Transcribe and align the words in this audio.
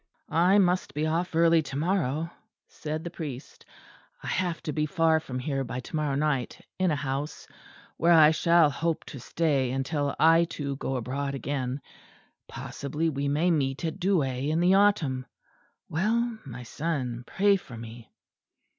"I 0.33 0.57
must 0.57 0.95
be 0.95 1.05
off 1.05 1.35
early 1.35 1.61
to 1.61 1.75
morrow," 1.75 2.31
said 2.67 3.03
the 3.03 3.11
priest. 3.11 3.67
"I 4.23 4.25
have 4.25 4.59
to 4.63 4.73
be 4.73 4.87
far 4.87 5.19
from 5.19 5.37
here 5.37 5.63
by 5.63 5.79
to 5.81 5.95
morrow 5.95 6.15
night, 6.15 6.59
in 6.79 6.89
a 6.89 6.95
house 6.95 7.47
where 7.97 8.11
I 8.11 8.31
shall 8.31 8.71
hope 8.71 9.05
to 9.13 9.19
stay 9.19 9.69
until 9.69 10.15
I, 10.19 10.45
too, 10.45 10.75
go 10.77 10.95
abroad 10.95 11.35
again. 11.35 11.81
Possibly 12.47 13.11
we 13.11 13.27
may 13.27 13.51
meet 13.51 13.85
at 13.85 13.99
Douai 13.99 14.49
in 14.49 14.59
the 14.59 14.73
autumn. 14.73 15.27
Well, 15.87 16.39
my 16.45 16.63
son, 16.63 17.23
pray 17.27 17.55
for 17.55 17.77
me." 17.77 18.11